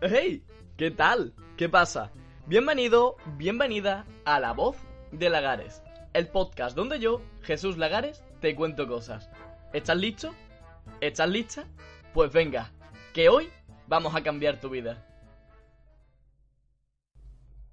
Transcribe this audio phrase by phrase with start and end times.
[0.00, 0.44] ¡Hey!
[0.76, 1.34] ¿Qué tal?
[1.56, 2.12] ¿Qué pasa?
[2.46, 4.76] Bienvenido, bienvenida a La Voz
[5.10, 9.28] de Lagares, el podcast donde yo, Jesús Lagares, te cuento cosas.
[9.72, 10.32] ¿Estás listo?
[11.00, 11.66] ¿Estás lista?
[12.14, 12.70] Pues venga,
[13.12, 13.48] que hoy
[13.88, 15.04] vamos a cambiar tu vida.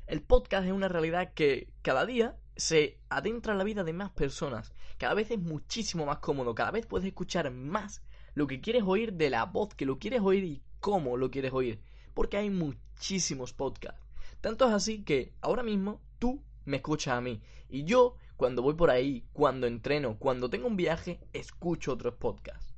[0.07, 4.09] El podcast es una realidad que cada día se adentra en la vida de más
[4.09, 4.73] personas.
[4.97, 8.01] Cada vez es muchísimo más cómodo, cada vez puedes escuchar más
[8.33, 11.53] lo que quieres oír de la voz que lo quieres oír y cómo lo quieres
[11.53, 11.83] oír
[12.15, 14.01] porque hay muchísimos podcasts.
[14.41, 18.73] Tanto es así que ahora mismo tú me escuchas a mí y yo cuando voy
[18.73, 22.73] por ahí, cuando entreno, cuando tengo un viaje, escucho otros podcasts.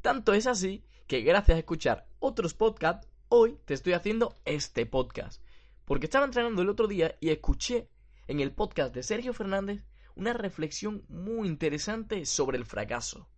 [0.00, 5.42] Tanto es así que gracias a escuchar otros podcasts, hoy te estoy haciendo este podcast.
[5.84, 7.88] Porque estaba entrenando el otro día y escuché
[8.28, 13.28] en el podcast de Sergio Fernández una reflexión muy interesante sobre el fracaso.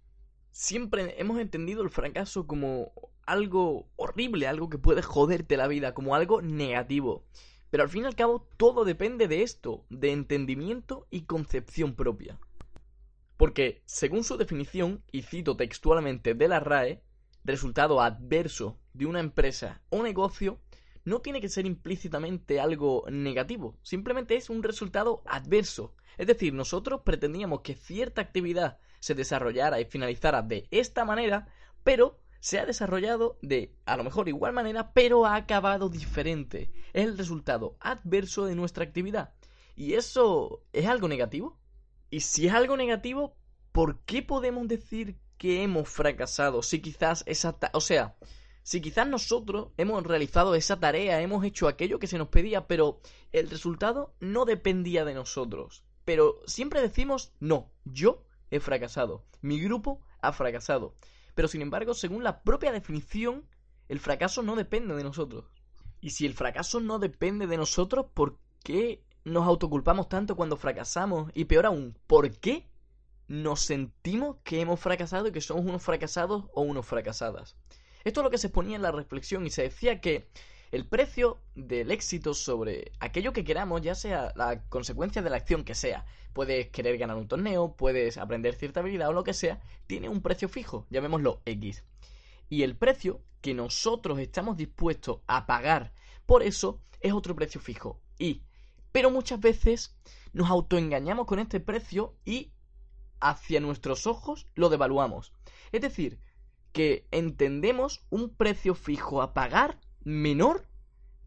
[0.50, 2.93] Siempre hemos entendido el fracaso como
[3.27, 7.25] algo horrible, algo que puede joderte la vida, como algo negativo.
[7.70, 12.39] Pero al fin y al cabo todo depende de esto, de entendimiento y concepción propia.
[13.36, 17.03] Porque, según su definición, y cito textualmente de la RAE,
[17.42, 20.61] resultado adverso de una empresa o negocio
[21.05, 25.94] no tiene que ser implícitamente algo negativo, simplemente es un resultado adverso.
[26.16, 31.48] Es decir, nosotros pretendíamos que cierta actividad se desarrollara y finalizara de esta manera,
[31.83, 36.70] pero se ha desarrollado de a lo mejor igual manera, pero ha acabado diferente.
[36.92, 39.33] Es el resultado adverso de nuestra actividad.
[39.77, 41.59] ¿Y eso es algo negativo?
[42.10, 43.34] Y si es algo negativo,
[43.72, 46.62] ¿por qué podemos decir que hemos fracasado?
[46.62, 47.56] Si quizás esa...
[47.72, 48.15] O sea,
[48.62, 53.00] si quizás nosotros hemos realizado esa tarea, hemos hecho aquello que se nos pedía, pero
[53.32, 55.82] el resultado no dependía de nosotros.
[56.05, 60.94] Pero siempre decimos, no, yo he fracasado, mi grupo ha fracasado.
[61.34, 63.47] Pero sin embargo, según la propia definición,
[63.89, 65.45] el fracaso no depende de nosotros.
[66.00, 71.31] Y si el fracaso no depende de nosotros, ¿por qué nos autoculpamos tanto cuando fracasamos?
[71.34, 72.69] Y peor aún, ¿por qué
[73.27, 77.56] nos sentimos que hemos fracasado y que somos unos fracasados o unos fracasadas?
[78.05, 80.28] Esto es lo que se exponía en la reflexión y se decía que
[80.75, 85.62] el precio del éxito sobre aquello que queramos, ya sea la consecuencia de la acción
[85.62, 89.61] que sea, puedes querer ganar un torneo, puedes aprender cierta habilidad o lo que sea,
[89.87, 91.85] tiene un precio fijo, llamémoslo X.
[92.49, 95.93] Y el precio que nosotros estamos dispuestos a pagar
[96.27, 98.43] por eso es otro precio fijo, Y.
[98.91, 99.97] Pero muchas veces
[100.33, 102.51] nos autoengañamos con este precio y
[103.21, 105.33] hacia nuestros ojos lo devaluamos.
[105.71, 106.19] Es decir,
[106.73, 110.66] que entendemos un precio fijo a pagar menor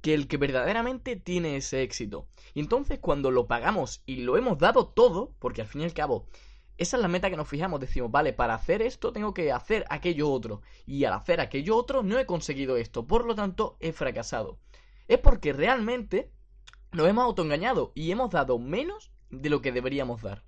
[0.02, 2.28] que el que verdaderamente tiene ese éxito.
[2.54, 5.94] Y entonces cuando lo pagamos y lo hemos dado todo, porque al fin y al
[5.94, 6.28] cabo
[6.78, 9.86] esa es la meta que nos fijamos, decimos, vale, para hacer esto tengo que hacer
[9.90, 10.62] aquello otro.
[10.86, 14.60] Y al hacer aquello otro no he conseguido esto, por lo tanto he fracasado.
[15.08, 16.32] Es porque realmente
[16.92, 20.44] nos hemos autoengañado y hemos dado menos de lo que deberíamos dar.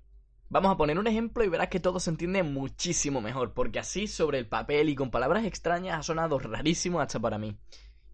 [0.48, 4.06] Vamos a poner un ejemplo y verás que todo se entiende muchísimo mejor, porque así
[4.06, 7.56] sobre el papel y con palabras extrañas ha sonado rarísimo hasta para mí.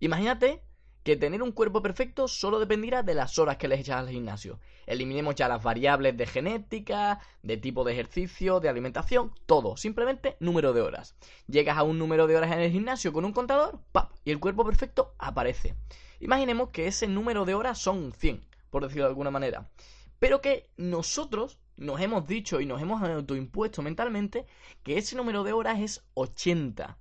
[0.00, 0.62] Imagínate
[1.06, 4.58] que tener un cuerpo perfecto solo dependiera de las horas que le echas al gimnasio.
[4.86, 10.72] Eliminemos ya las variables de genética, de tipo de ejercicio, de alimentación, todo, simplemente número
[10.72, 11.14] de horas.
[11.46, 14.10] Llegas a un número de horas en el gimnasio con un contador, ¡pap!
[14.24, 15.76] y el cuerpo perfecto aparece.
[16.18, 19.70] Imaginemos que ese número de horas son 100, por decirlo de alguna manera.
[20.18, 24.44] Pero que nosotros nos hemos dicho y nos hemos autoimpuesto mentalmente
[24.82, 26.98] que ese número de horas es 80.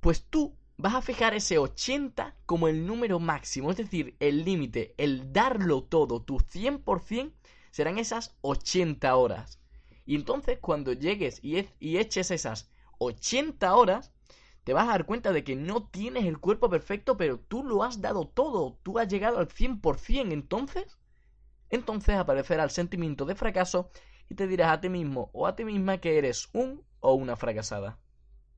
[0.00, 4.96] Pues tú vas a fijar ese 80 como el número máximo, es decir, el límite,
[4.98, 7.32] el darlo todo, tu 100%
[7.70, 9.60] serán esas 80 horas.
[10.04, 12.68] Y entonces cuando llegues y, y eches esas
[12.98, 14.10] 80 horas,
[14.64, 17.84] te vas a dar cuenta de que no tienes el cuerpo perfecto, pero tú lo
[17.84, 20.98] has dado todo, tú has llegado al 100%, entonces,
[21.70, 23.92] entonces aparecerá el sentimiento de fracaso
[24.28, 27.36] y te dirás a ti mismo o a ti misma que eres un o una
[27.36, 28.00] fracasada.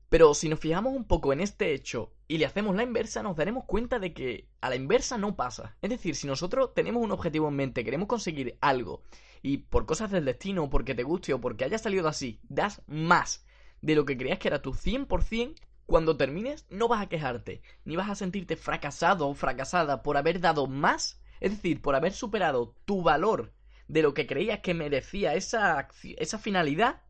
[0.09, 3.35] Pero si nos fijamos un poco en este hecho y le hacemos la inversa, nos
[3.35, 5.77] daremos cuenta de que a la inversa no pasa.
[5.81, 9.03] Es decir, si nosotros tenemos un objetivo en mente, queremos conseguir algo,
[9.41, 12.81] y por cosas del destino, o porque te guste, o porque haya salido así, das
[12.87, 13.45] más
[13.81, 15.55] de lo que creías que era tu 100%,
[15.85, 20.39] Cuando termines, no vas a quejarte, ni vas a sentirte fracasado o fracasada por haber
[20.39, 23.53] dado más, es decir, por haber superado tu valor
[23.87, 25.87] de lo que creías que merecía esa,
[26.17, 27.03] esa finalidad,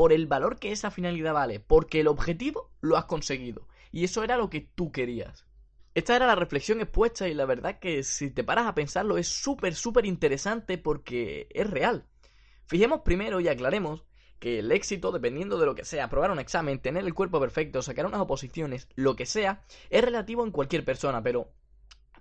[0.00, 3.68] por el valor que esa finalidad vale, porque el objetivo lo has conseguido.
[3.92, 5.44] Y eso era lo que tú querías.
[5.94, 9.28] Esta era la reflexión expuesta y la verdad que si te paras a pensarlo es
[9.28, 12.06] súper, súper interesante porque es real.
[12.64, 14.06] Fijemos primero y aclaremos
[14.38, 17.82] que el éxito, dependiendo de lo que sea, aprobar un examen, tener el cuerpo perfecto,
[17.82, 21.52] sacar unas oposiciones, lo que sea, es relativo en cualquier persona, pero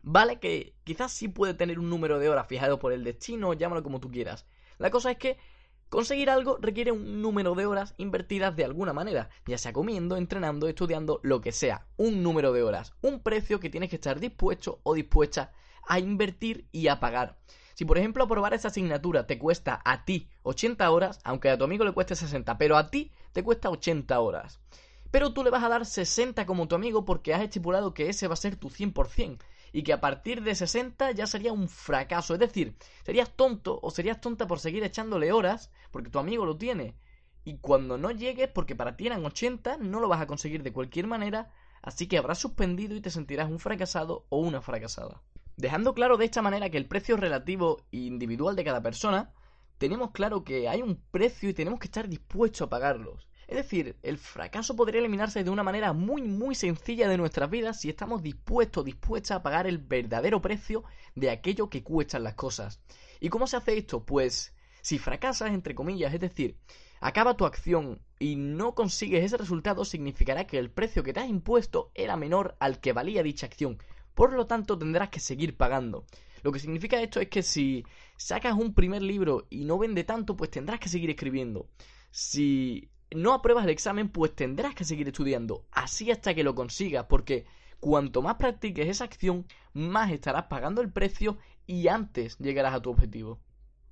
[0.01, 3.83] vale que quizás sí puede tener un número de horas fijado por el destino, llámalo
[3.83, 4.45] como tú quieras.
[4.79, 5.37] La cosa es que
[5.89, 10.67] Conseguir algo requiere un número de horas invertidas de alguna manera, ya sea comiendo, entrenando,
[10.67, 11.87] estudiando, lo que sea.
[11.97, 15.51] Un número de horas, un precio que tienes que estar dispuesto o dispuesta
[15.87, 17.39] a invertir y a pagar.
[17.73, 21.63] Si por ejemplo aprobar esa asignatura te cuesta a ti 80 horas, aunque a tu
[21.63, 24.59] amigo le cueste 60, pero a ti te cuesta 80 horas.
[25.09, 28.27] Pero tú le vas a dar 60 como tu amigo porque has estipulado que ese
[28.27, 29.39] va a ser tu 100%
[29.71, 32.33] y que a partir de 60 ya sería un fracaso.
[32.33, 36.57] Es decir, serías tonto o serías tonta por seguir echándole horas porque tu amigo lo
[36.57, 36.95] tiene.
[37.43, 40.73] Y cuando no llegues, porque para ti eran 80, no lo vas a conseguir de
[40.73, 41.51] cualquier manera,
[41.81, 45.21] así que habrás suspendido y te sentirás un fracasado o una fracasada.
[45.55, 49.33] Dejando claro de esta manera que el precio relativo e individual de cada persona,
[49.77, 53.27] tenemos claro que hay un precio y tenemos que estar dispuestos a pagarlos.
[53.49, 57.81] Es decir, el fracaso podría eliminarse de una manera muy muy sencilla de nuestras vidas
[57.81, 60.83] si estamos dispuestos, dispuestas a pagar el verdadero precio
[61.15, 62.79] de aquello que cuestan las cosas.
[63.19, 64.05] ¿Y cómo se hace esto?
[64.05, 66.57] Pues si fracasas, entre comillas, es decir,
[67.01, 71.27] acaba tu acción y no consigues ese resultado, significará que el precio que te has
[71.27, 73.79] impuesto era menor al que valía dicha acción.
[74.13, 76.05] Por lo tanto, tendrás que seguir pagando.
[76.43, 77.83] Lo que significa esto es que si
[78.15, 81.67] sacas un primer libro y no vende tanto, pues tendrás que seguir escribiendo.
[82.11, 87.05] Si no apruebas el examen, pues tendrás que seguir estudiando, así hasta que lo consigas,
[87.09, 87.45] porque
[87.79, 92.89] cuanto más practiques esa acción, más estarás pagando el precio y antes llegarás a tu
[92.89, 93.39] objetivo.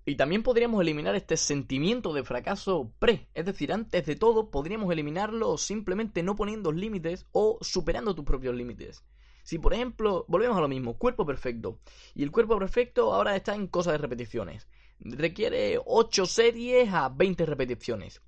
[0.06, 4.92] Y también podríamos eliminar este sentimiento de fracaso pre, es decir, antes de todo podríamos
[4.92, 9.04] eliminarlo simplemente no poniendo límites o superando tus propios límites.
[9.44, 11.80] Si por ejemplo, volvemos a lo mismo, cuerpo perfecto,
[12.14, 14.68] y el cuerpo perfecto ahora está en cosas de repeticiones
[14.99, 18.21] requiere 8 series a 20 repeticiones.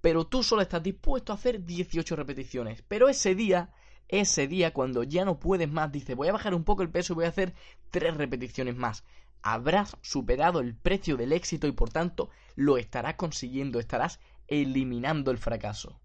[0.00, 2.82] Pero tú solo estás dispuesto a hacer 18 repeticiones.
[2.82, 3.72] Pero ese día,
[4.08, 7.12] ese día cuando ya no puedes más, dices voy a bajar un poco el peso
[7.12, 7.54] y voy a hacer
[7.90, 9.04] 3 repeticiones más.
[9.42, 15.38] Habrás superado el precio del éxito y por tanto lo estarás consiguiendo, estarás eliminando el
[15.38, 16.00] fracaso.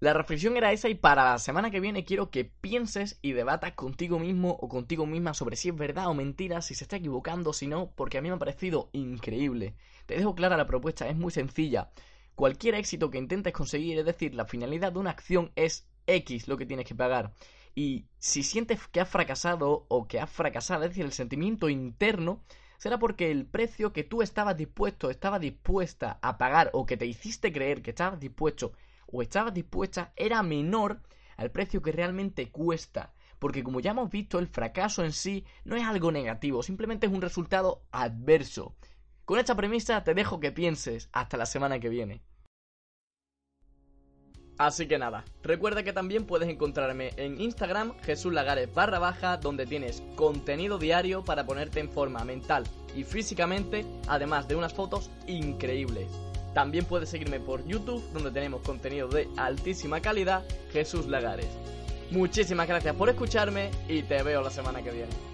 [0.00, 3.72] La reflexión era esa y para la semana que viene quiero que pienses y debatas
[3.72, 7.52] contigo mismo o contigo misma sobre si es verdad o mentira, si se está equivocando,
[7.52, 9.74] si no, porque a mí me ha parecido increíble.
[10.06, 11.90] Te dejo clara la propuesta, es muy sencilla.
[12.34, 16.56] Cualquier éxito que intentes conseguir, es decir, la finalidad de una acción es X lo
[16.58, 17.32] que tienes que pagar.
[17.76, 22.42] Y si sientes que has fracasado o que has fracasado, es decir, el sentimiento interno,
[22.78, 27.06] será porque el precio que tú estabas dispuesto, estabas dispuesta a pagar o que te
[27.06, 28.72] hiciste creer que estabas dispuesto
[29.14, 31.00] o estabas dispuesta era menor
[31.36, 33.14] al precio que realmente cuesta.
[33.38, 37.12] Porque como ya hemos visto, el fracaso en sí no es algo negativo, simplemente es
[37.12, 38.74] un resultado adverso.
[39.24, 42.22] Con esta premisa te dejo que pienses hasta la semana que viene.
[44.58, 49.66] Así que nada, recuerda que también puedes encontrarme en Instagram Jesús Lagares barra baja donde
[49.66, 56.08] tienes contenido diario para ponerte en forma mental y físicamente, además de unas fotos increíbles.
[56.54, 61.48] También puedes seguirme por YouTube, donde tenemos contenido de altísima calidad, Jesús Lagares.
[62.10, 65.33] Muchísimas gracias por escucharme y te veo la semana que viene.